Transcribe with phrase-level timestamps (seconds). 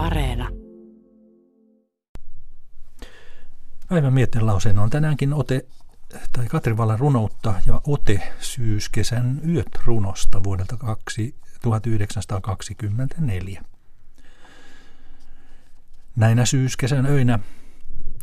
[0.00, 0.48] Areena.
[3.88, 5.66] Päivän mietinlauseen on tänäänkin ote,
[6.32, 10.76] tai Katri Vallan runoutta ja ote syyskesän yöt runosta vuodelta
[11.62, 13.62] 1924.
[16.16, 17.38] Näinä syyskesän öinä,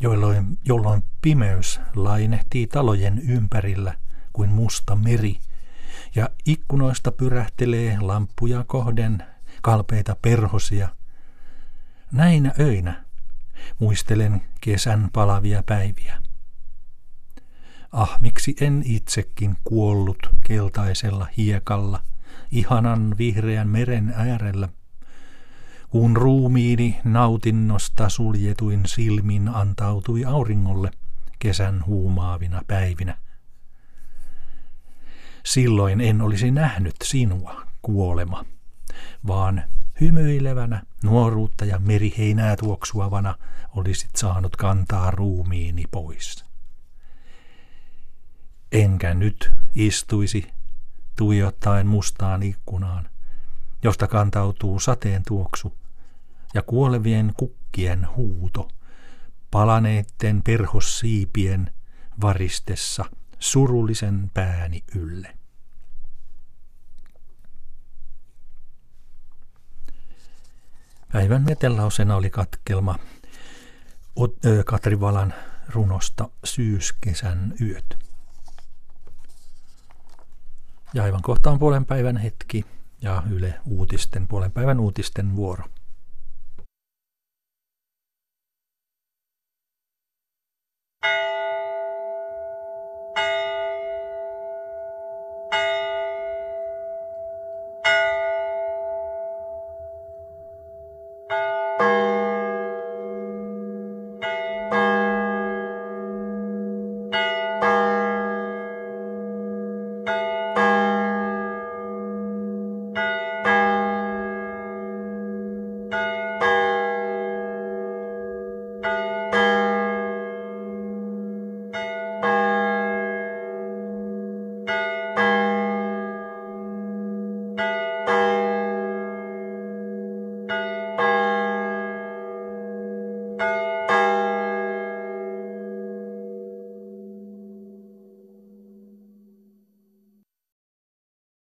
[0.00, 3.94] jolloin, jolloin pimeys lainehtii talojen ympärillä
[4.32, 5.38] kuin musta meri,
[6.14, 9.22] ja ikkunoista pyrähtelee lamppuja kohden
[9.62, 10.97] kalpeita perhosia.
[12.12, 13.04] Näinä öinä
[13.78, 16.22] muistelen kesän palavia päiviä.
[17.92, 22.00] Ah, miksi en itsekin kuollut keltaisella hiekalla,
[22.50, 24.68] ihanan vihreän meren äärellä,
[25.88, 30.90] kun ruumiini nautinnosta suljetuin silmin antautui auringolle
[31.38, 33.18] kesän huumaavina päivinä.
[35.44, 38.44] Silloin en olisi nähnyt sinua, kuolema,
[39.26, 39.64] vaan
[40.00, 43.34] hymyilevänä, nuoruutta ja meriheinää tuoksuavana
[43.76, 46.44] olisit saanut kantaa ruumiini pois.
[48.72, 50.50] Enkä nyt istuisi
[51.16, 53.08] tuijottaen mustaan ikkunaan,
[53.82, 55.78] josta kantautuu sateen tuoksu
[56.54, 58.68] ja kuolevien kukkien huuto,
[59.50, 61.72] palaneitten perhossiipien
[62.20, 63.04] varistessa
[63.38, 65.37] surullisen pääni ylle.
[71.12, 72.98] Päivän metellausena oli katkelma
[74.66, 75.34] Katri Valan
[75.68, 77.98] runosta Syyskesän yöt.
[80.94, 82.64] Ja aivan kohta on puolen päivän hetki
[83.02, 85.64] ja Yle Uutisten, puolen päivän uutisten vuoro.